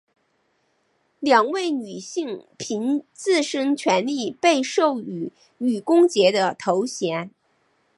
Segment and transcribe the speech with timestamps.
[1.19, 7.29] 两位女性凭自身权利被授予女公爵的头衔。